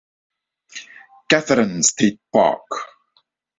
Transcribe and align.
Catherine 1.29 1.83
State 1.83 2.17
Park. 2.33 2.63